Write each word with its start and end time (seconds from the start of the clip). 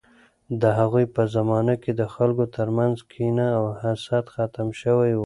د 0.61 0.63
هغوی 0.79 1.05
په 1.15 1.21
زمانه 1.35 1.75
کې 1.83 1.91
د 1.99 2.03
خلکو 2.15 2.43
ترمنځ 2.55 2.97
کینه 3.11 3.47
او 3.57 3.65
حسد 3.81 4.25
ختم 4.33 4.67
شوی 4.81 5.11
و. 5.15 5.19